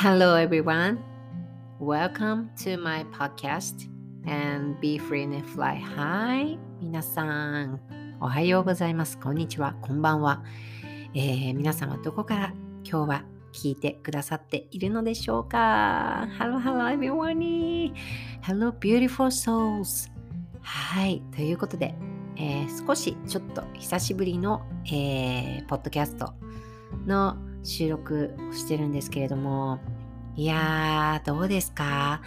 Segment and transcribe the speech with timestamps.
[0.00, 1.02] Hello, everyone.
[1.80, 3.88] Welcome to my podcast
[4.28, 6.56] and be free and fly high.
[6.80, 7.80] 皆さん、
[8.20, 9.18] おはようございます。
[9.18, 9.74] こんにちは。
[9.82, 10.44] こんばんは。
[11.16, 12.52] えー、皆様、どこから
[12.84, 17.92] 今日は聞いてくださっているのでしょうか ?Hello, hello, everyone!
[18.42, 20.12] Hello, beautiful souls!
[20.62, 21.20] はい。
[21.34, 21.96] ということで、
[22.36, 26.34] えー、少しちょっと久しぶりの、えー、ポッドキャスト
[27.04, 29.78] の収録をしてるんですけれども、
[30.36, 32.22] いやー、どうですか？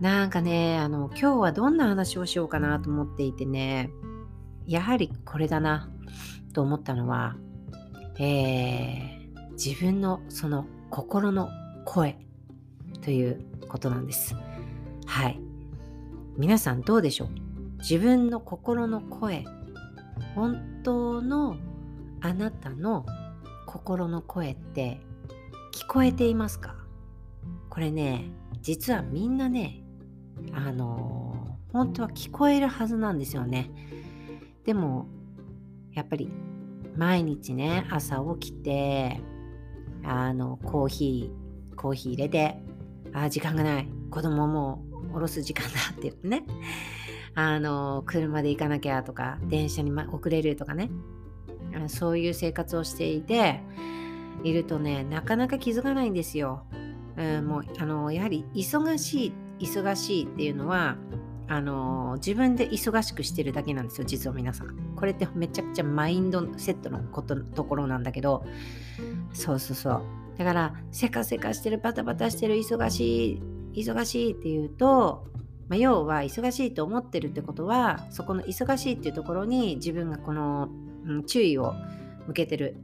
[0.00, 3.90] なんかね、あの、今日はどんな話をしようかなと思っていてね、
[4.66, 5.90] やはりこれだな
[6.52, 7.36] と思ったのは、
[8.18, 11.48] えー、自分のその心の
[11.84, 12.18] 声
[13.02, 14.34] ということなんです。
[15.06, 15.40] はい。
[16.36, 17.28] 皆さんどうでしょう？
[17.78, 19.44] 自分の心の声、
[20.34, 21.56] 本当の
[22.20, 23.06] あなたの
[23.66, 25.00] 心の声って
[25.72, 26.76] 聞こえていますか？
[27.68, 28.30] これね
[28.62, 29.82] 実はみんなね
[30.52, 33.70] あの本当は聞こえるはずなんですよね。
[34.64, 35.06] でも
[35.92, 36.30] やっぱり
[36.96, 39.20] 毎日ね朝起きて
[40.02, 42.58] あのコーヒーコーヒー入れて
[43.12, 46.44] あ時間がない子供もう降ろす時間だって言ってね。
[47.34, 50.88] あの車で行かなきゃとか電車に遅れるとかね。
[51.88, 53.60] そういう生活をしていて
[54.42, 56.64] いるとねなかなか気づかないんですよ。
[57.16, 59.32] うん、もうあのやはり忙しい
[59.64, 60.96] 忙しいっていうのは
[61.48, 64.94] あの自分で忙しくしてるだけなんですよ実は皆さん。
[64.96, 68.44] これってめちゃくちゃマインドセットのことところなんだけど
[69.32, 70.02] そうそうそう
[70.38, 73.40] だからせかせかしてるバタバタしてる忙し
[73.74, 75.26] い忙しいっていうと、
[75.68, 80.68] まあ、要は忙しいと思ってるってことはそこの忙しいっていうところに自分がこの
[81.26, 81.74] 注意を
[82.26, 82.76] 向けてる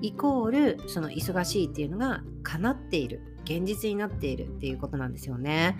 [0.00, 5.78] イコールその忙しいっていうのが叶っている現実になっているっていうことなんですよね。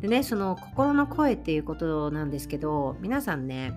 [0.00, 3.72] でねその心の声っていうことなんですけど皆さんね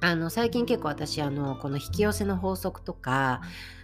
[0.00, 3.40] あの最近結構私あのこの引き寄せの法則とか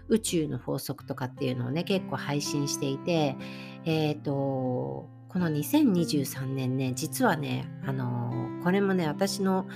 [0.09, 3.37] 宇宙の法則とかっていうのをね結構配信していて
[3.85, 9.67] えっ、ー、とこの2023年ね実はねあのこれもね私の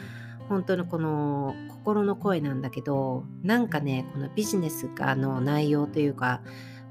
[0.49, 6.43] 本当のこの心の声なんだけどなんかねこのビジネスがの内容というか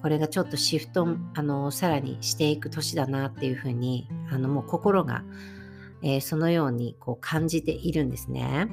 [0.02, 5.24] これがちょっとシフトあのさらにしていく年だなっていうふうにあのもう心が、
[6.02, 8.68] えー、そのようにこう感じているんですね。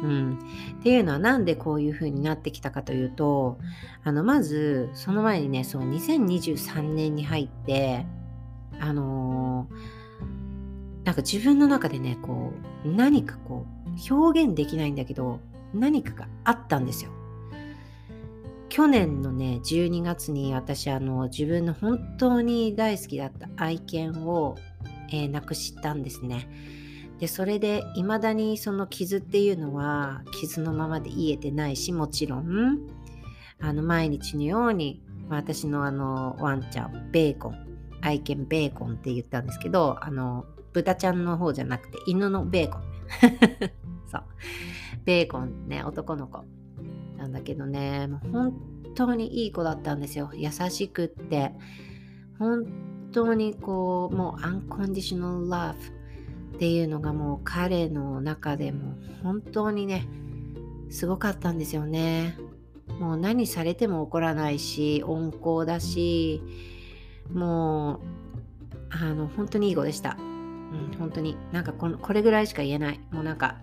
[0.00, 0.38] うん、
[0.78, 3.58] っていうのはなんでこういう風になってきたかというと
[4.04, 8.06] あのまずその前にねそう2023年に入って
[8.78, 9.74] あのー、
[11.08, 12.52] なんか自分の中でねこ
[12.84, 15.40] う何かこう表現できないんだけど
[15.72, 17.10] 何かがあったんですよ。
[18.68, 24.58] 去年のね12月に私あの自分の本当に大好きだった愛犬を、
[25.10, 26.46] えー、亡くしたんですね。
[27.18, 32.80] でそれで未だにその傷っていうのは傷のままで癒えてないしもちろん
[33.60, 37.66] あの毎日のように私のあのワンちゃんベーコン
[38.02, 42.82] 愛犬ベーコンって言ったんですけどあの豚ちゃんの方じゃなくて犬のベーコン
[44.10, 44.22] そう。
[45.04, 46.44] ベーコンね、男の子。
[47.16, 48.54] なんだけどね、もう本
[48.94, 50.30] 当にいい子だったんですよ。
[50.34, 51.52] 優しくって。
[52.38, 52.66] 本
[53.12, 55.74] 当にこう、もうアンコンディショナルラ
[56.50, 60.06] ブっていうのがもう彼の中でも本当にね、
[60.90, 62.36] すごかったんですよね。
[63.00, 66.42] もう何されても怒らないし、温厚だし、
[67.32, 67.98] もう、
[68.90, 70.16] あの、本当にいい子でした。
[70.72, 73.00] うん、本当になんかこのこれぐらいしか言えない。
[73.10, 73.56] もうなんか、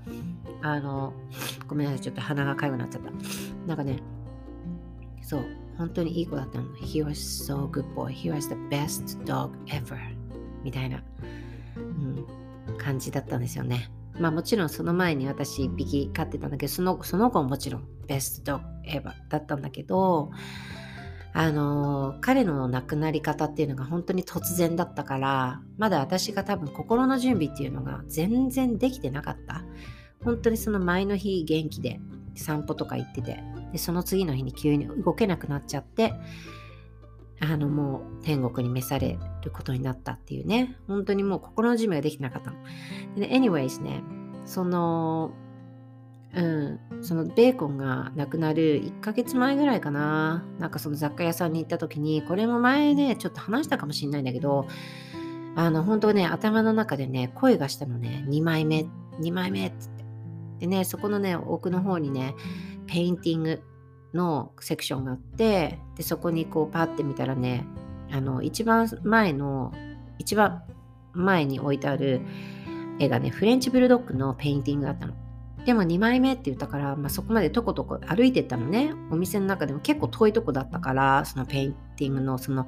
[0.61, 1.13] あの、
[1.67, 3.11] ごめんなさい、ちょっと鼻がかゆくなっちゃった。
[3.67, 4.01] なんかね、
[5.21, 5.45] そう、
[5.77, 6.67] 本当にいい子だったの。
[6.77, 7.11] He was
[7.45, 8.07] so good boy.
[8.07, 9.97] He was the best dog ever.
[10.63, 11.03] みたいな、
[11.77, 13.91] うん、感じだったんですよね。
[14.19, 20.31] まあもちろんその前に私1匹飼ってたんだけど、そのその子ももちろん best dog ever だったんだけど、
[21.37, 29.65] あの彼の亡くなり方っていうのが本当に突然だったからまだ私が多分心の準備っていうのが全然できてなかった。
[30.23, 31.99] 本当にその前の日元気で
[32.35, 33.43] 散歩とか行ってて
[33.73, 36.13] でその次の日に急に動けなくなっちゃって
[37.41, 40.77] あのもう天国に召されることになったっていうね。
[40.87, 42.57] 本当にもう心の準備ができてなかったの。
[43.17, 44.01] で、anyways ね
[44.45, 45.33] その
[46.35, 50.43] うん、そのベーコンがなくなる1ヶ月前ぐらいかな。
[50.59, 54.67] なんかその雑貨屋さんに行った時にこれも前ねちょっと話したかもしれないんだけど
[55.55, 58.25] あの本当ね頭の中でね声がしたのね。
[58.27, 58.85] 2枚目。
[59.21, 60.05] 2枚目っつって。
[60.59, 62.35] でねそこのね奥の方にね
[62.87, 63.63] ペインティング
[64.13, 67.65] のセクションがあってでそこにこうパッて見たらね
[68.11, 69.73] あの一番前の
[70.19, 70.63] 一番
[71.13, 72.21] 前に置いてある
[72.99, 75.24] 絵がねフレンチブルドッグのペインティングだったの。
[75.65, 82.67] でも2枚目って言ったから、まあ、そこまでとことこ歩いてったのねお店の中でも結構遠いとこだったからそのペインティングのその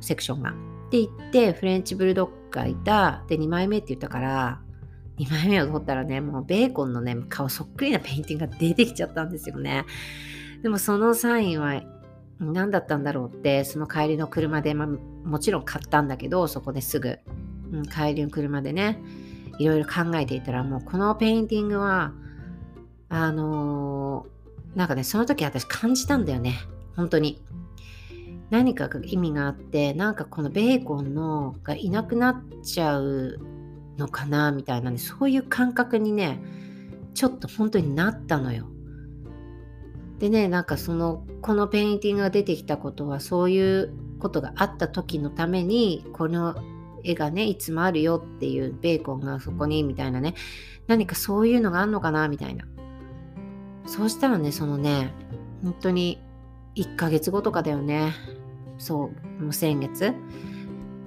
[0.00, 0.50] セクションが。
[0.86, 4.60] って言ってフレンチブルドッグがいたで2枚目って言ったから
[5.18, 9.84] 2枚目を取ったらねもうベーコンのね顔そっくりなペインティングが出てきちゃったんですよね。
[10.62, 11.82] でもそのサインは
[12.38, 17.18] 何だったんだろうってその帰りの車で、まあ、もちろん買ったんだけどそこですぐ、
[17.72, 19.00] うん、帰りの車でね
[19.58, 22.12] いろいろ考えていたらもうこのペインティングは
[23.08, 26.58] あのー、なんかねその時私感じたんだよね。
[26.96, 27.42] 本当に。
[28.50, 33.40] 何かが意味があってなんかこのベーコンのがいなくなっちゃう
[33.98, 36.40] のかなみたいなねそういう感覚にね
[37.14, 38.68] ちょっと本当になったのよ。
[40.18, 46.54] でねなんかそのこのペインティングが出てきたことはそういうことがあった時のためにこの
[47.04, 50.34] 絵がねいつもあるよっていうベーコンがそこにみたいなね。
[50.86, 52.64] 何かそういうのがあるのかなみたいな。
[53.86, 55.12] そうしたらねそのね
[55.62, 56.20] 本当に
[56.74, 58.12] 1ヶ月後とかだよね。
[58.78, 60.12] そうもう先月。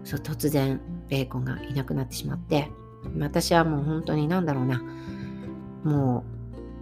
[0.04, 2.70] そう突然ベーコンがいなくなってしまって。
[3.18, 4.82] 私はもう本当に何だろうな。
[5.84, 6.24] も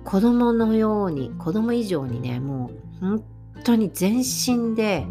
[0.03, 3.23] う子供のように子供以上にねもう本
[3.63, 5.05] 当に全身で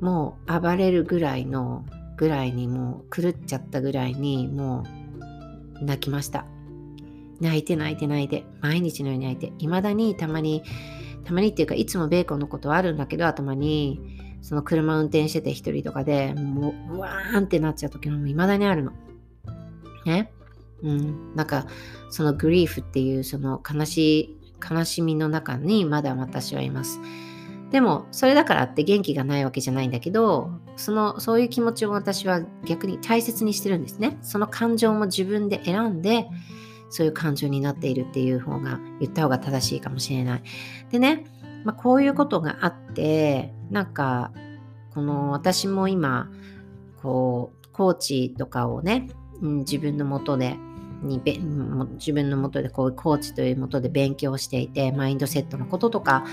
[0.00, 1.84] もう暴れるぐらいの
[2.16, 4.84] ぐらいにもう狂っちゃったぐらいにも
[5.80, 6.46] う泣きました。
[7.40, 10.62] 泣いて泣いて泣いて毎日のように泣いていまだにたまに
[11.24, 14.00] たまにっていうかいつもベーコンのことはあるんだけど頭に
[14.42, 18.92] その車運転してて一人とかでもううわーんってなっちゃう時もいまだにあるの
[20.04, 20.30] ね
[20.82, 21.66] うん、なんか
[22.10, 24.38] そのグリーフっていうその悲しい
[24.70, 27.00] 悲しみの中にまだ私はいます。
[27.70, 34.18] でもそれだからって元気がないわけじゃないんだけどそのそういう気持ちを私は逆に大切にしてるんですね。
[34.22, 36.28] その感情も自分で選んで
[36.90, 40.42] そういう感情になっているっていう方が言った方が正しいかもしれない。
[40.90, 41.24] でね、
[41.64, 44.32] まあ、こういうことがあってなんか
[44.92, 46.30] この私も今
[47.02, 49.08] こうコーチとかをね、
[49.40, 50.56] うん、自分のもとで
[51.02, 51.38] にべ
[51.98, 56.24] 自分のもとでこういうコーチというもとで勉強していてマインドセットのこととか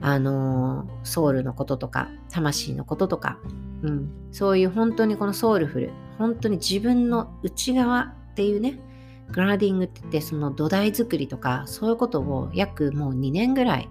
[0.00, 3.38] あのソウルのこととか魂のこととか、
[3.82, 8.78] うん、そういう本当にこのソウルフル本当に自分の内側っていうね
[9.32, 13.88] グラディングって言ってその土台作りとかそういうことを約もう2年ぐらい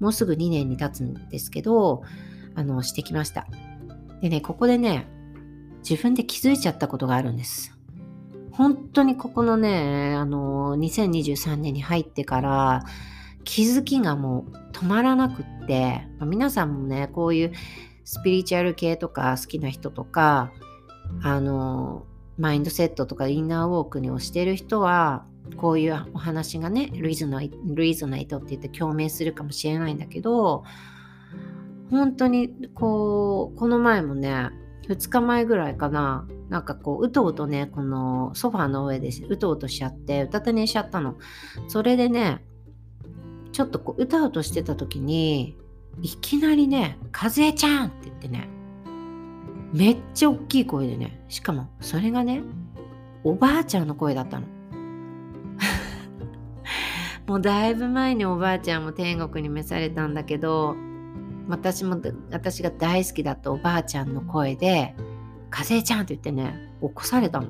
[0.00, 2.02] もうすぐ2年に経つんですけど
[2.54, 3.46] あのしてきました。
[4.20, 5.06] でねここでね
[5.88, 7.78] 自分で気づいちゃったことがあるんです。
[8.58, 12.84] 本当にここのね、あの、2023年に入ってから
[13.44, 17.52] 気づきがもう止まらなくって、まあ、皆さんもね、こういう
[18.02, 20.50] スピリチュアル系とか好きな人とか、
[21.22, 22.04] あの、
[22.38, 25.26] マインドセットとかインナーウォークにをしてる人は、
[25.56, 30.64] こういうお話がね、ルイズの、ルイズナイトって言って共鳴するかもしれないんだけど、
[31.90, 34.50] 本当にこう、この前もね、
[34.88, 41.16] 2日前ぐらいかな、なんかこう、うとうとね、このソファーの上でうとうとしちゃって、うたた寝しちゃったの。
[41.66, 42.44] それでね、
[43.52, 45.56] ちょっとこう、うたうとしてた時に、
[46.02, 48.48] いきなりね、和江ちゃんって言ってね、
[49.72, 52.42] めっちゃ大きい声でね、しかもそれがね、
[53.24, 54.46] おばあちゃんの声だったの。
[57.26, 60.76] もうだいぶ前におばあちゃんも天国に召されたんだけど、
[61.48, 64.94] 私も私が大好きだったおばあちゃんの声で
[65.50, 67.46] 「火星ちゃん」って言ってね起こされたの。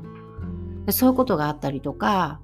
[0.86, 2.40] でそういうことがあったりとか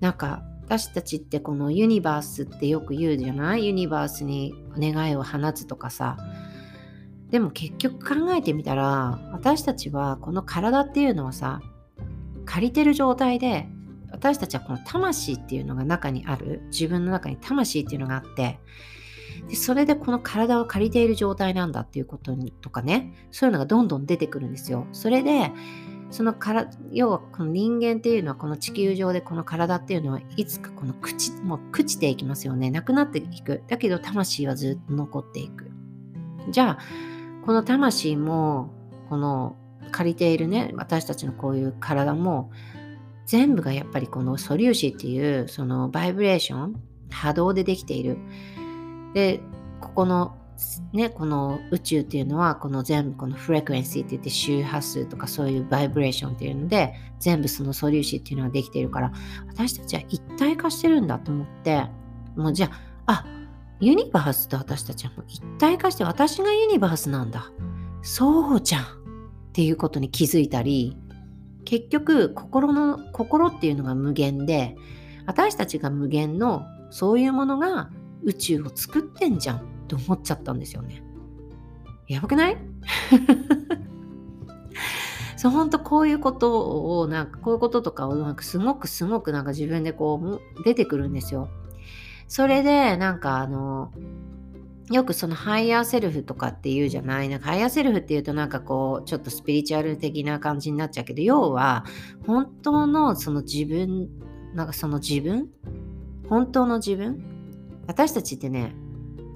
[0.00, 3.66] なんか私たちってこのユニバースってよく言うじゃない？
[3.66, 6.16] ユニバースに願いを放つとかさ
[7.34, 11.60] でも結局考えてみたら私たちはこの体っていうのはさ
[12.44, 13.66] 借りてる状態で
[14.12, 16.62] 私たちはこの魂っていうのが中にある。
[16.70, 18.60] 自分の中に魂っていうのがあって。
[19.48, 23.12] でそれでこの体を借りている状態なんだっていうことにとかね。
[23.32, 24.86] そういうのがどんどん出てくるんですよ。
[24.92, 25.50] それで
[26.10, 32.70] そのから要はこの人間っていうのはこの地球上でこの体っていうのはいつかこの朽ちもう朽ちていきますよね。
[32.70, 33.64] なくなっていく。
[33.66, 35.72] だけど魂はずっと残っていく。
[36.50, 37.13] じゃあ
[37.44, 38.70] この魂も
[39.08, 39.56] この
[39.90, 42.50] 借りているね私たちのこういう体も
[43.26, 48.18] 全部がやっぱりこの素粒子っていうそのバイブレーション波動でできている。
[49.14, 49.40] で
[49.80, 50.36] ここの
[50.92, 59.12] ね、この宇宙っていうのはこの全部このフレクエンシーって言って周波数とかそういうバイブレーションっていうので全部その素粒子っていうのができているから
[59.48, 61.86] 私たちは一体化してるんだと思って
[62.36, 62.70] もうじゃ
[63.06, 63.43] ああ
[63.80, 67.50] ユニバースと私たちは一体化して私がユニバースなんだ
[68.02, 68.86] そうじゃんっ
[69.52, 70.96] ていうことに気づいたり
[71.64, 74.76] 結局心の心っていうのが無限で
[75.26, 77.90] 私たちが無限のそういうものが
[78.22, 81.02] 宇宙を作ってんじゃんって思っちゃったんですよね。
[82.08, 82.56] やばくない？
[85.36, 91.48] そう本当こういうことをなんかこういうこととかをなんかすごくすごくなんか自分でこう出てくるんですよ。
[92.28, 93.92] それでなんかあの
[94.90, 97.28] よくその higher self とかっていうじゃない？
[97.28, 101.84] なんか higher self っていうとなんかこうちょっとスピリチュアル的な感じになっちゃうけど要は
[102.26, 104.08] 本当のその自分
[104.54, 105.48] なんかその自分？
[106.28, 107.22] 本当の自分？
[107.86, 108.74] 私たちってね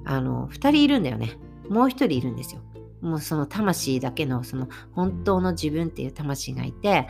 [0.05, 1.39] あの2人いるんだよね。
[1.69, 2.61] もう1人いるんですよ。
[3.01, 7.09] もうその魂だけのその本当の自分っていう魂がいて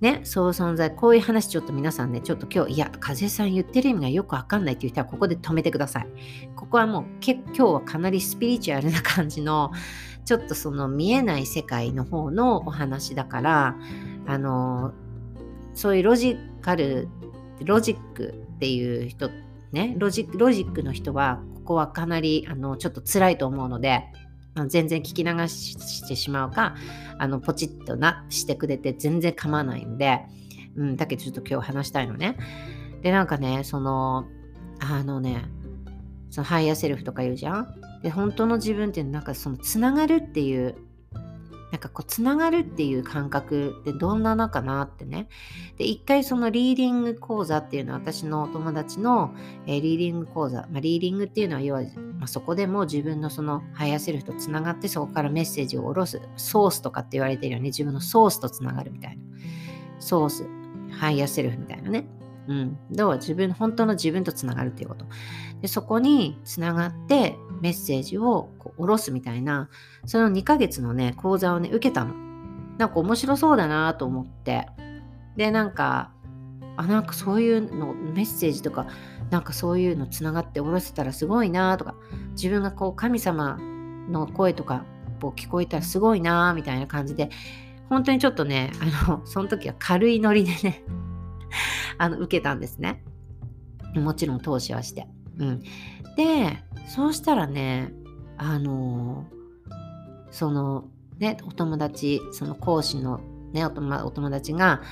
[0.00, 6.08] ね、そう存在、こういう話ちょっと皆さんね、ちょっと今日、いや、風さん言ってる意味がよくわかんないっていう人はここで止めてください。
[6.56, 9.70] ここはもう、今日はかなりスピリチュアルな感じの、
[10.24, 13.76] ちょっとその見えない世界の方のお話だから、
[14.26, 14.92] あの、
[15.74, 17.08] そういうロジカル、
[17.64, 19.30] ロジックっていう人、
[19.72, 24.04] ね、ロジロジックの人は、ここはかなり、あの、ちょっと辛いと思うので、
[24.68, 26.76] 全然聞き流してしまうか
[27.18, 30.20] あのポチッとなしてくれて全然構わないんで、
[30.76, 32.36] うん、だけどちょっと今日話したいのね。
[33.02, 34.26] でなんかねその
[34.80, 35.44] あのね
[36.30, 37.74] その higher self とか言うじゃん？
[38.02, 40.76] で本当の自分ってなんかそのつながるっていう
[41.74, 45.26] なんかこうつながるっていう感覚ってどんなのかなってね。
[45.76, 49.34] で一回そのリーディング講座っていうのは私のお友達の、
[49.66, 51.82] えー、リーディング講座、まあ、リーディングっていうのは要は、
[52.20, 56.22] まあ、そこでも自分のその higher self とつながってそこからメッセージを下ろす。
[56.36, 57.70] ソースとかって言われてるよね。
[57.70, 59.24] 自分のソースとつながるみたいな。
[59.98, 60.46] ソース
[60.92, 62.06] higher self みたいなね。
[62.46, 65.06] うん、どう自分本当の自分とつながるっていうこと。
[65.60, 69.70] でそこにつながってメッセージをこう下ろすみたいな
[70.04, 72.14] その2ヶ月のね講座をね受けたの。
[72.78, 74.68] なんか面白そうだなと思って。
[75.36, 76.12] でなんか
[76.76, 78.86] あなんかそういうのメッセージとか
[79.30, 81.94] なんかそういうのつながって下ろせたらすごいなとか
[82.30, 83.58] 自分がこう神様
[84.10, 84.84] の声とか
[85.20, 87.30] こう聞こえたらすごいなみたいな感じで
[87.88, 88.72] 本当にちょっとね
[89.06, 90.82] あのその時は軽いノリでね
[91.98, 93.02] あの受けたんですね。
[93.94, 95.06] もちろん投資はして。
[95.38, 95.62] うん、
[96.16, 97.92] でそうしたらね
[98.36, 99.26] あの
[100.30, 103.20] そのねお友達その講師の
[103.52, 104.82] ねお友お友達が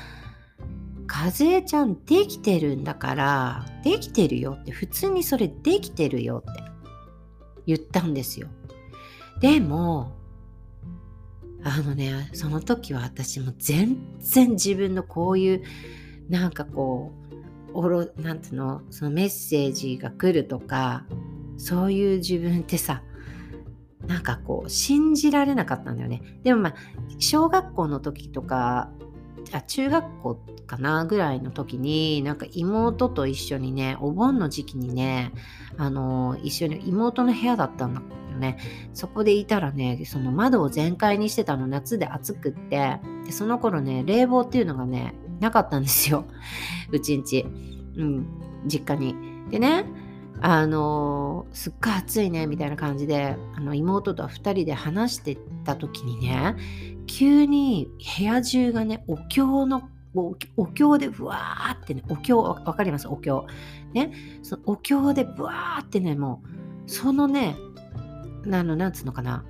[1.09, 6.63] 「和江ちゃんできてるんだからできてるよ」って普通にそれできてるよって
[7.67, 8.49] 言ったんですよ。
[9.41, 10.13] でも
[11.65, 15.63] あのねその時は私も全然自分のこういう
[16.33, 17.13] なんかこ
[17.75, 18.81] うおろなんていうの？
[18.91, 21.05] そのメッセージが来るとか
[21.59, 23.03] そういう自分ってさ
[24.07, 26.23] なんかこう信じられなかったんだよね。
[26.43, 26.75] でもまあ
[27.19, 28.91] 小学校の時とか
[29.53, 30.35] あ中学校
[30.67, 31.05] かな？
[31.05, 35.33] ぐらいの時になんか妹と一緒にねお盆の時期にね
[35.77, 38.57] あの一緒に妹の部屋だったんだよね。
[38.95, 43.01] そこでいたらねその窓を全開にしてたの夏で暑くって。
[43.27, 46.25] でその頃ね冷房っていうのがねなかったんですよ。
[46.91, 47.47] うちんち。
[47.97, 48.27] うん、
[48.67, 49.15] 実家に。
[49.51, 49.85] でね、
[50.41, 56.57] あのすっごい暑いねみたいな感じであの妹と2人で話してた時にね
[57.07, 60.35] 急に部屋中がねお経のお
[60.67, 63.07] 経でブワーってねお経わかります？
[63.07, 63.47] お経
[63.95, 67.57] ねそのお経でブワーってねもうそのね
[68.51, 69.45] あのなんつうのかな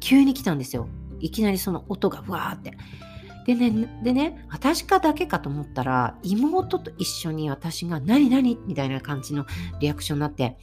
[0.00, 0.88] 急に来たんですよ
[1.20, 2.76] いきなりその音がブワーって
[3.46, 9.46] でね、でね、私かだけかと思ったら、妹と一緒に私が何何みたいな感じの
[9.80, 10.58] リアクションになって、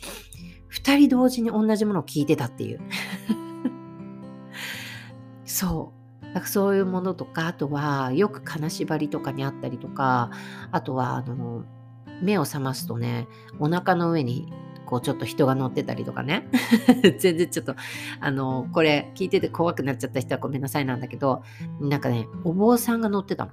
[0.68, 2.80] 二人同時に同じものを聞いてたっていう。
[5.44, 6.34] そう。
[6.34, 10.30] だかそういうものとか、あとはよく金縛りとかにあったりとか、
[10.72, 11.66] あとはあの
[12.22, 13.28] 目を覚ますとね、
[13.60, 14.54] お腹の上に
[14.90, 16.48] こうちょっと人が乗ってたりとかね
[17.20, 17.76] 全然ちょっと
[18.20, 21.44] あのこれ聞いてて怖くなっちゃった人はごめんなさいなんだけど
[21.80, 23.52] なんかねお坊さんが乗ってたの。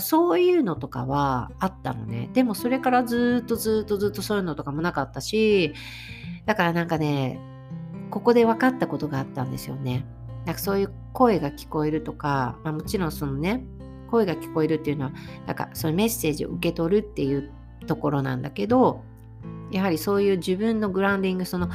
[0.00, 2.30] そういうのとかはあったのね。
[2.32, 5.74] でもそれからずっとずっとずっとそういうのとかもなかったし、
[6.46, 7.40] だからなんかね、
[8.10, 10.06] ここで分かったことがあったんですよね。
[10.44, 13.64] なんかそういう声が聞こえるとか、まあ、もちろんそのね、
[14.08, 15.12] 声が聞こえるっていうのは、
[15.46, 17.50] なんかそういうメッセージを受け取るっていう
[17.88, 19.02] ところなんだけど、
[19.70, 21.68] やはりそういう自分のグラウンディングその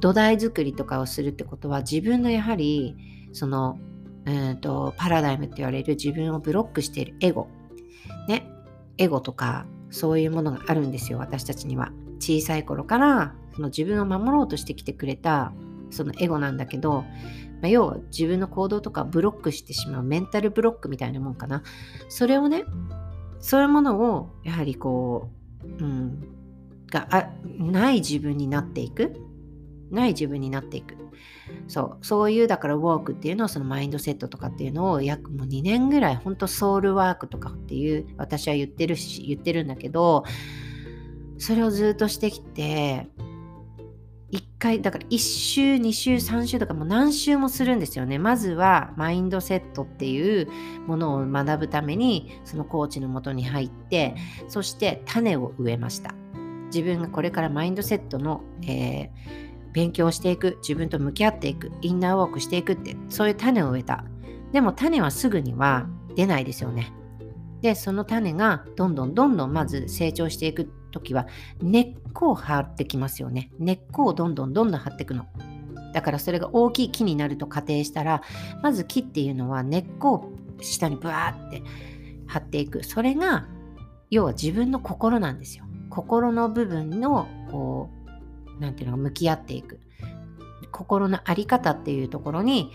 [0.00, 2.96] 土台作りとかをするってことは自分のやはり
[3.32, 3.78] その
[4.26, 7.48] うんとパラダイムって言われる自分をブロックしているエゴ。
[8.28, 8.46] ね。
[8.96, 11.92] エゴとかそういうものがあるんですよ私たちには。
[12.18, 15.52] 小さい頃からその自分を守ろうとしてきてくれた
[15.90, 17.02] そのエゴなんだけど、
[17.60, 21.62] まあ、要は自分の行動とかブロックしてしまうメンタルブロックみたいなもんかな。
[22.08, 22.64] それをね
[23.40, 25.30] そういうものをやはりこ
[25.62, 26.33] う、うん、
[27.00, 29.20] があない自分になっていく？
[29.90, 30.96] ない自分になっていく。
[31.68, 32.06] そう。
[32.06, 40.24] そういうだからワークっていうのをそのマインドセットとかっていうのを約もう2年ぐらい本当ソウルワークとかっていう私は言ってるし言ってるんだけど
[41.38, 43.08] それをずっとしてきて
[44.32, 48.18] 1回だから1週2週3週とかもう何週もするんですよね。
[48.18, 50.48] まずはマインドセットっていう
[50.86, 54.16] ものを学ぶためにそのコーチのもとに入って
[54.48, 56.14] そして種を植えました。
[56.74, 59.10] 自分がこれからマインドセットの、えー、
[59.72, 64.04] 勉強していく自分と向き合っていくインナーウォークしていくってそういう種を植えた
[64.52, 66.92] でも種はすぐには出ないですよね
[67.60, 71.26] でその種がどんどんどんどんまず成長していく時は
[71.60, 73.50] 根っこを張ってきますよね。
[73.58, 75.26] 根っこをどんどんどんどん張っていくの。
[75.92, 78.22] だからそれが大きい木になると仮定したら、
[78.62, 81.62] まず木っていうのは根っこを下にブワーって
[82.26, 82.84] 張っていく。
[82.84, 83.46] それが、
[84.10, 85.63] 要は自分の心なんですよ。
[85.94, 87.88] 心の部分の、こ
[88.58, 89.80] う、なんていうの向き合っていく。
[90.72, 92.72] 心の在り方っていうところに、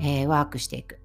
[0.00, 0.98] えー、ワークしていく。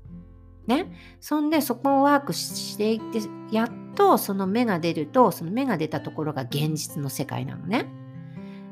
[0.65, 0.91] ね。
[1.19, 3.19] そんでそこをワークしていって
[3.55, 7.85] やっとその芽が出るとその芽が出たところが現実の世界なのね。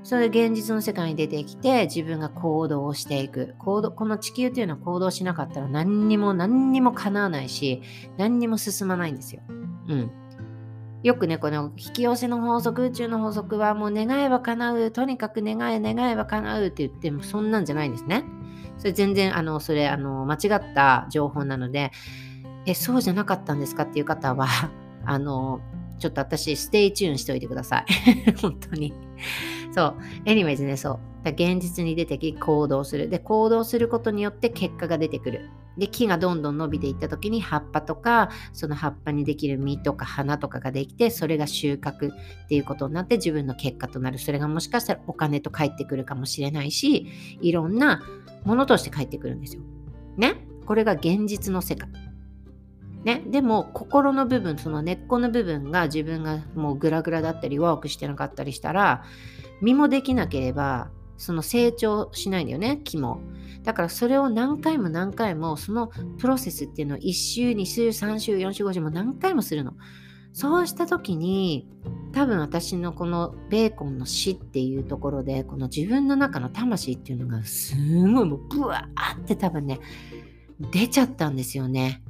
[0.02, 7.82] それで現実の世界に出てきて自分が行動をしていく行動この地球っていうのは行動しなかったら何にも何にも叶わないし
[8.18, 9.42] 何にも進まないんですよ。
[9.50, 10.12] うん。
[11.02, 18.26] よくね、この引き寄せの法則、宇宙の法則はもう願えば叶う、とにかく願え、願えば叶うって言ってもそんなんじゃないんですね。
[18.78, 21.92] それ全然、あの、それ、あの、間違った情報なので、
[22.66, 24.48] え、そうじゃなかったんですかっていう方は、
[25.06, 25.62] あの、
[26.00, 27.86] ちょっと私、 stay tune しておいてください。
[28.42, 28.94] 本当に。
[29.72, 29.96] そう。
[30.26, 31.30] anyways ね、そう。
[31.30, 33.10] 現実に出てき行動する。
[33.10, 35.50] で、行動することによって結果が出てくる。
[35.80, 44.20] で、木がどんどん伸びていった時に葉っぱとか、その葉っぱにできる実とか花とかができて、それが収穫っていうことになって自分の結果となる。
[44.20, 47.08] それがもしかしたらお金と返ってくるかもしれないし、
[47.42, 48.04] いろんな
[48.44, 49.64] ものとして返ってくるんですよ。
[50.18, 50.46] ね？
[50.66, 51.90] これが現実の世界。
[53.04, 59.06] ね、でも心の部分その根っこの部分が自分がもうグラグラだったりワークしてなかったりしたら
[59.62, 60.90] 身もできなければ
[61.20, 63.22] その成長しないんだよね木も。
[63.64, 69.74] だからそれを何回も何回もそのプロセスっていうのを1週2週3週4週5週も何回もするの。
[70.32, 71.68] そうした時に
[72.14, 79.80] 多分私のこのベーコンの死っていうところでこの自分の中の魂っていうのがすごいもうブワーって多分ね
[80.72, 82.02] 出ちゃったんですよね。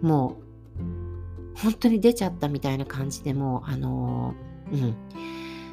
[0.00, 4.34] もう本当に出ちゃったみたいな感じでもうあの
[4.72, 4.96] うん。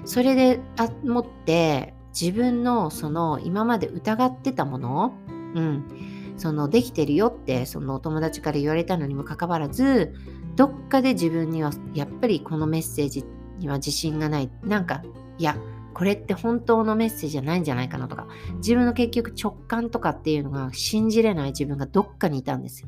[0.05, 5.13] それであ持って自分のその今まで疑ってたもの
[5.55, 10.13] うんそのできてるよってそのお友達から言われたのにもかかわらず
[10.55, 13.25] どっかで自分にはやっぱりこのメッセージ
[13.59, 14.49] には自信がない。
[14.63, 15.03] なんか
[15.37, 15.57] いや
[15.93, 22.87] これって本当のメッセージじゃないんじゃないかなとか自分の結局直感とかっていうのが信じれない自分がどっかにいたんですよ。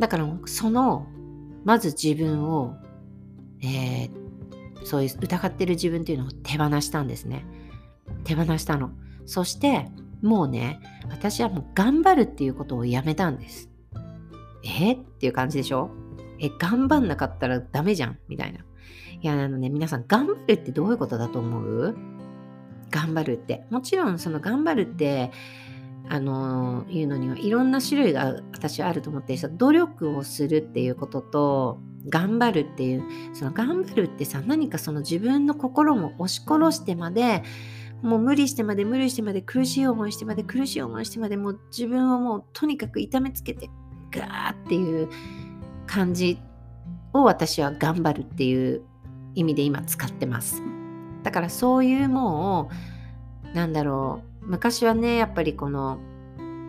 [0.00, 1.06] だからその
[1.64, 2.74] まず自分を、
[3.62, 4.10] えー、
[4.88, 7.44] そういう疑ってる自分っていうのを手放したんですね。
[8.24, 8.90] 手放したの。
[9.26, 9.86] そして
[10.22, 13.70] もうね私はもう頑張るっていうことをやめたんです。
[14.64, 15.90] えっていう感じでしょ？
[16.40, 18.18] え頑張んなかったらダメじゃん？
[18.28, 18.60] みたいな。
[19.20, 21.96] いやあのね皆さん頑張るってどういうことだと思う？
[22.90, 23.66] 頑張るって。
[23.70, 25.30] もちろんその頑張るって
[26.10, 37.42] あのいうのにはいろんな種類が私はあると思って努力をするっていうことと頑張るっていうその頑張るってさ何かその自分の心も押し殺してまで
[38.02, 43.68] もう無理してまで無理してまで苦しい思いしてまで苦しい思いしてまでもう自分をもうとにかく痛めつけて
[44.10, 45.08] ガーっていう
[45.86, 46.40] 感じ
[47.12, 48.82] を私は頑張るっていう
[49.34, 50.62] 意味で今使ってます。
[51.22, 52.70] だからそういうも
[53.52, 56.00] うなんだろう昔はねやっぱりこの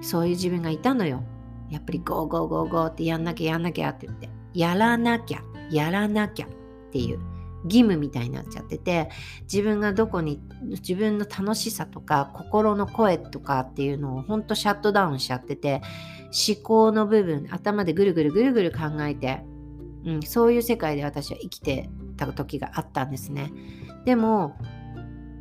[0.01, 1.23] そういう自分がいたのよ。
[1.69, 4.29] やっぱり go go go go ってやんなきゃやんなきゃって言って。
[4.53, 6.49] やらなきゃやらなきゃっ
[6.91, 7.19] ていう
[7.65, 9.09] 義務みたいになっちゃってて
[9.41, 15.81] 自分がどこに自分の楽しさとか心の声とかっていうのをほんとシャットダウンしちゃってて
[16.47, 19.43] 思考の部分頭でぐるぐるぐるぐる考えて、
[20.05, 23.51] うん、そういう世界で私は生きてた時があったんですね。
[24.05, 24.55] でも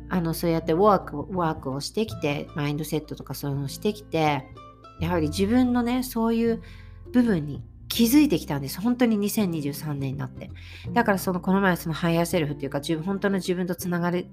[0.09, 4.47] あのそうやってワークワークをしてきてマインドセットとかそういうのをしてきて
[4.99, 6.61] やはり自分のねそういう
[7.11, 8.79] 部分に気づいてきたんです。
[8.79, 10.51] 本当に2023年になって。
[10.93, 14.27] だからそのこの前そのハイヤーセルフっていうか自分本当の自分とつながる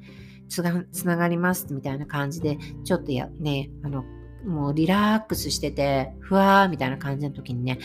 [0.49, 4.05] つながりますみたいな感じでちょっとやねあの
[4.45, 7.79] もうリラックスしててふわーみたいな感じの時にね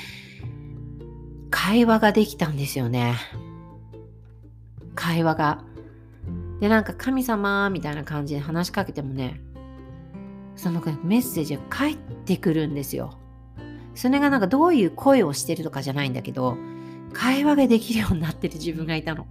[1.49, 3.15] 会話ができたんですよね。
[4.95, 5.70] 会話が。
[6.61, 9.41] でなんか神様みたいな感じで話しかけてもね
[10.55, 13.17] そのメッセージが返ってくるんですよ。
[13.95, 16.55] それがなんかどういう声をしてるとかじゃないんだけど、
[17.13, 19.27] 会話ができるようになってる自分がいたの。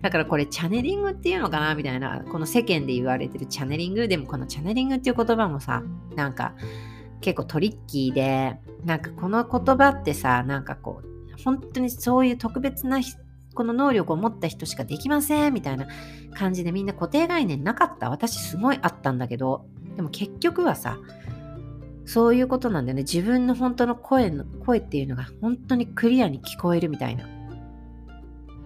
[0.00, 5.82] だからこれチャネリングっていうのかなみたいな、この世間で言われてるチャネリング、でもこのチャネリングっていう言葉もさ、
[6.16, 6.54] なんか
[7.20, 13.00] 結構トリッキーで、なんかこの言葉ってさ、なんかこう、本当にそういう特別な
[13.58, 15.88] この能力を持った人しかできませんみたいな
[16.32, 18.08] 感じでみんな固定概念なかった。
[18.08, 19.66] 私すごいあったんだけど、
[19.96, 21.00] でも結局はさ、
[22.06, 23.02] そういうことなんだよね。
[23.02, 27.28] 自分の本当の声の、声っていうのが本当にクリアに聞こえるみたいな。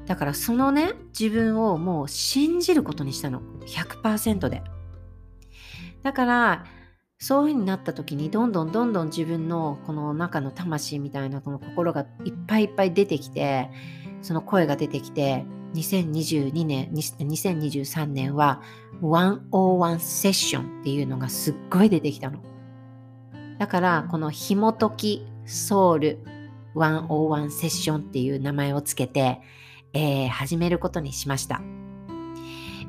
[0.04, 3.40] だからそのね、自分をもう信じることにしたの。
[3.64, 4.62] 100%で。
[6.02, 6.64] だから、
[7.18, 13.70] そういう風になった時にどんどんどんどん自分のこの中の魂みたいなこの心がいっぱいいっぱい出てきて
[14.22, 18.62] その声が出てきて2022年2023年は
[19.02, 22.38] 101セッションっていうのがすっごい出てきたの。
[23.58, 26.18] だからこの紐解きソウル
[26.74, 29.40] 101セッションっていう名前をつけて、
[29.92, 31.60] えー、始めることにしました。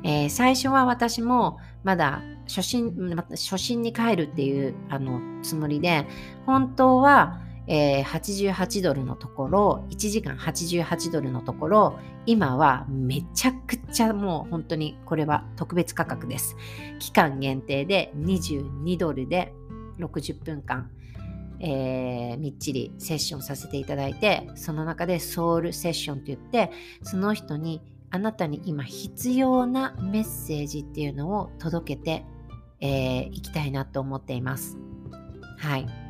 [0.02, 6.06] えー、最初は私もまだ初心初心に帰るっていうあのつもりで
[6.46, 16.56] 本当は、えー、88ドルのところ1時間88ドルのところ今はめちゃくちゃもう本当にこれは特別価格です
[16.98, 19.52] 期間限定で22ドルで
[19.98, 20.90] 60分間、
[21.60, 26.70] えー、みっちりセッションさせていただいてその中でソウルセッションといって
[27.02, 32.24] その人にあなたに今必要なメッセージっていうのを届けて
[32.80, 34.78] い、えー、きたいなと思っています。
[35.58, 36.03] はい。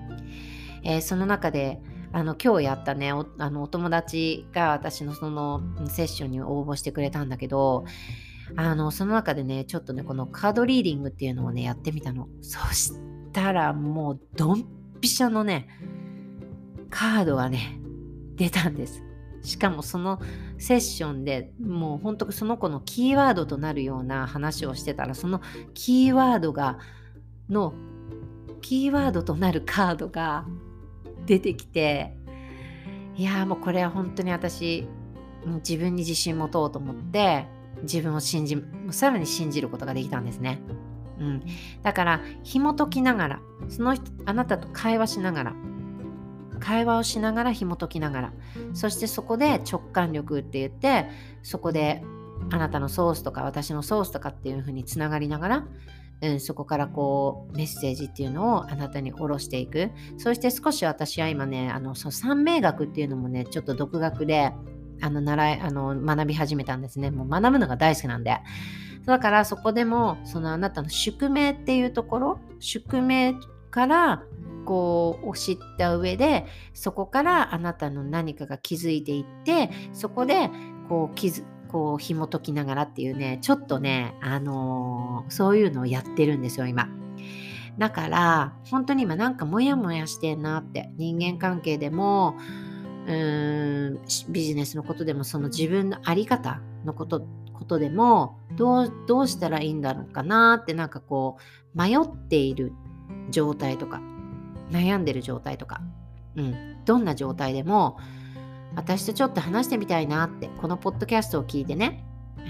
[0.85, 1.81] えー、その中で
[2.13, 7.85] あの今日やったねおあのお友達が私のそのセッションに応募してくれたんだけど
[8.57, 12.93] あのその中でねちょっとねこのカードリーディングっていうのをねやってみたのそし
[13.33, 15.69] たらもうドンピシャのね、
[16.89, 17.79] カードがね、
[18.37, 19.03] 出たんです。
[19.43, 20.19] しかもその
[20.57, 25.43] セッションでもう本当その子のキーワードとなるような話をしてたらその
[25.75, 26.79] キーワードが
[27.51, 27.75] の
[28.63, 30.47] キーワードとなるカードが
[31.27, 32.17] 出てきて
[33.17, 34.87] いやもうこれは本当に私
[35.47, 37.47] 自分に自信持とうと思って
[37.83, 40.61] 自分を信じさらに信じることができたんですね。
[41.19, 41.43] うん、
[41.83, 45.55] だから紐解きながらその人あなたと会話しながら
[46.59, 48.33] 会話をしながら紐解きながら
[48.73, 51.09] そしてそこで直感力って言って
[51.43, 52.03] そこで
[52.51, 55.67] あなたのソースとか私のソースとかっていう風につながりながら、
[56.21, 59.91] うん、そこからこうメッセージっていうのをあなたに下ろしていく。
[60.17, 64.53] そして少し私は今ねあのその三名学っていうのもねちょっと独学で
[65.01, 67.11] あの習いあの学び始めたんですね。
[67.11, 68.39] もう学ぶのが大好きなんで。
[69.07, 73.35] だからそこでもそのあなたの宿命っていうところ宿命
[73.71, 74.23] から
[74.65, 80.51] こう知った上でそこからあなたの何かが気づいていってそこで
[80.89, 86.89] こう気づこう紐解きながらっていうねちょっとねあのー、そういうのをやってるんですよ今。
[87.79, 92.37] だから本当に今なんかモヤモヤしてんなって人間関係でも
[93.09, 101.39] うーんビジネスのことでもその自分の在り方のことことでもどうどうしたらいいんだろうかなってなんかこ
[101.75, 102.73] う迷っている
[103.31, 104.01] 状態とか
[104.71, 105.81] 悩んでる状態とか、
[106.37, 107.99] うん、どんな状態でも
[108.77, 112.05] 私とちょっと話してみたいなってこのポッドキャストを聞いてね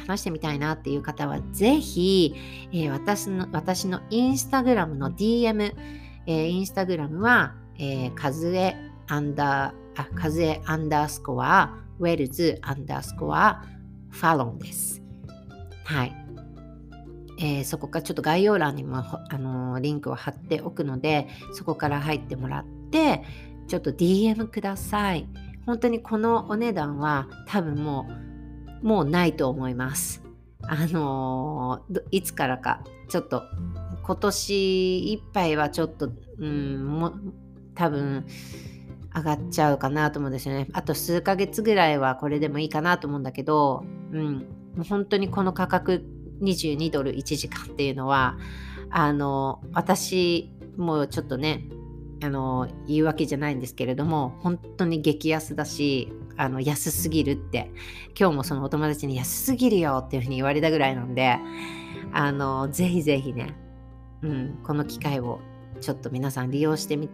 [0.06, 2.34] 話してみたいなっていう方はぜひ、
[2.72, 5.74] えー、私の私のインスタグラムの DM、
[6.26, 13.62] えー、インスタグラムは、えー、カズエアンダーあカズエアンダースコアウェルズアンダースコア
[14.10, 15.02] ファロンです。
[15.84, 16.16] はい。
[17.40, 23.22] えー、そこからちょっと概要欄にも、あのー、リンクを貼っておくので、そこから入ってもらって、
[23.66, 25.26] ちょっと DM ください。
[25.66, 28.06] 本当にこのお値段は多分も
[28.82, 30.22] う、もうないと思います。
[30.62, 33.42] あのー、いつからか、ちょっと
[34.02, 37.12] 今年いっぱいはちょっと、うん、も
[37.74, 38.26] 多分
[39.14, 40.68] 上がっちゃうかなと思うんですよね。
[40.72, 44.34] あと数ヶ月ぐらいはこれでもいいかなと思うんだけど、うん、
[44.76, 46.04] もう本当にこの価格
[46.42, 48.36] 22ドル1時間っていうのは
[48.90, 51.64] あの私もうちょっとね
[52.24, 57.70] あの言うわけじゃないんですけれども本当に激安だしあの安すぎるって
[58.18, 61.36] 今日もそのお友達に安すぎるよっていうふうに言われたぐらいなんで
[62.12, 63.54] あのぜひぜひね、
[64.22, 65.40] うん、この機会を
[65.82, 67.10] ちょっと皆さん利用してみ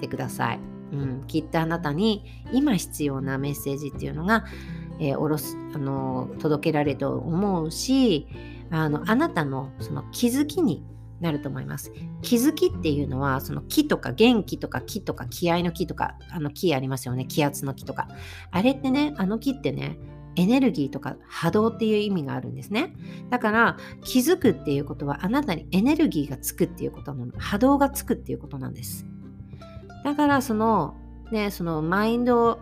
[0.00, 0.60] てください。
[0.90, 4.46] うん、きっとあなたに今必要なメッセージっていうのが、
[4.98, 8.26] えー、おろすあの届けられると思うし
[8.70, 10.82] あのあなたのその気づきに
[11.20, 11.92] なると思います。
[12.22, 17.26] 気づきっていうのは、その木とか元気とか木とか気合の木とか、あの木ありますよね。
[17.26, 18.08] 気圧の木とか。
[18.50, 19.98] あれってね、あの木ってね、
[20.36, 22.94] エネルギーとか波動っていう意味があるんですね。
[23.28, 27.32] だから気づくっていうことはあなたにエネルギーがつくっていうことなの。
[27.38, 29.04] 波動がつくっていうことなんです。
[30.04, 30.94] だからその
[31.32, 32.60] ね、そのマインド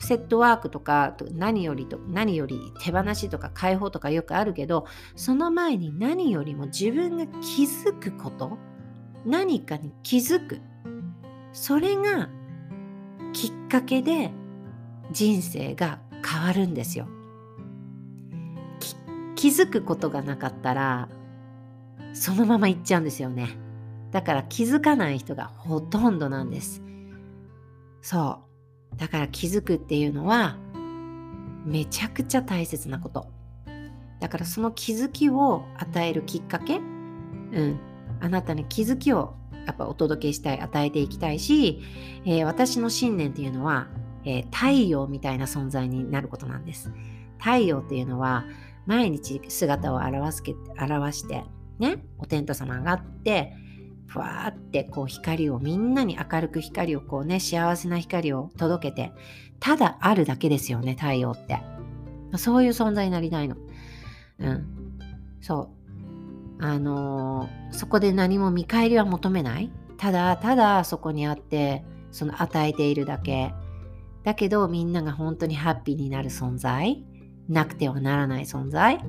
[0.00, 8.58] セットワークとか何よりと何より手放しとか解放とかよくあるけどその前に何よりも自分が気づくこと
[9.24, 10.60] 何かに気づく。
[11.52, 12.28] それが
[13.32, 14.30] きっかけで
[15.10, 17.08] 人生が変わるんですよ。
[19.36, 21.08] 気づくことがなかったら
[22.12, 23.56] そのままいっちゃうんですよね。
[24.10, 26.82] だから気づかない人がほとんどなんです。
[28.02, 28.49] そう。
[28.96, 30.56] だから気づくっていうのは
[31.64, 33.26] めちゃくちゃ大切なこと。
[34.20, 37.80] だからその気づきを与えるきっかけ、うん、
[38.20, 39.34] あなたに気づきを
[39.66, 41.80] やっぱお届けしたい、与えていきたいし、
[42.24, 43.88] えー、私の信念っていうのは、
[44.24, 46.92] えー、太陽みたいな存在になることなんです。
[47.38, 48.44] 太陽っていうのは
[48.86, 51.44] 毎日姿を表すけ表して、
[51.78, 53.54] ね、お天道様上がって、
[54.10, 59.12] ふわーってこう光をみんなに明るく光をこうね幸せな光を届けて
[59.60, 61.62] ただあるだけですよね太陽って。
[62.36, 63.56] そういう存在になりたいの。
[64.38, 64.98] うん。
[65.40, 65.70] そ
[66.60, 66.64] う。
[66.64, 69.70] あのー、そこで何も見返りは求めない。
[69.96, 73.54] ただただそこにあってその与えているだけ。
[74.24, 77.04] だけどみんなが本当にハッピーになる存在。
[77.48, 79.00] なくてはならない存在。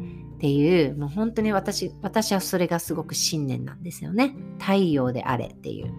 [0.41, 4.35] っていう、もう本当に私、私はそれがすごく信念なんですよね。
[4.57, 5.93] 太陽であれっていう。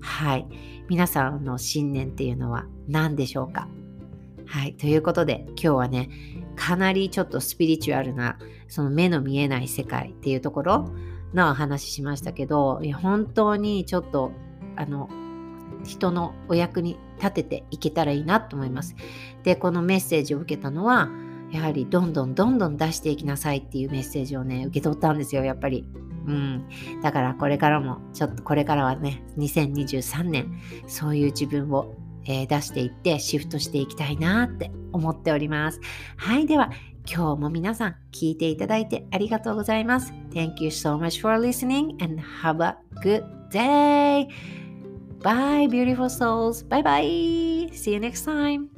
[0.00, 0.48] はい。
[0.88, 3.68] 皆さんの信念っていうのは何でしょうか？
[4.46, 4.74] はい。
[4.74, 6.10] ということで、今日はね、
[6.56, 10.92] かなりちょっとスピリチュアルな、その目の見えない世界っていうところ
[11.32, 14.32] のお話ししましたけど、いや本当にちょっと、
[14.74, 15.08] あの、
[15.84, 18.96] 人のお役に立てていけたらいいなと思います。
[19.44, 21.08] で、このメッセージを受けたのは、
[21.52, 25.84] やはりどんどんどんどん出していきなさいっていうメッセージをね、受け取ったんですよ、やっぱり。
[26.26, 26.66] うん。
[27.02, 35.80] だからこれからも、ちょっとこれからはね、2023年、そういう自分を、えー、出していってシフトしていきたいなって思っております。
[36.16, 36.70] はい、では、
[37.04, 40.12] 今日も皆さん聞いていただいてありがとうございます。
[40.30, 44.28] Thank you so much for listening and have a good day!
[45.20, 46.66] Bye, beautiful souls.
[46.66, 47.70] Bye bye.
[47.72, 48.71] See you next time.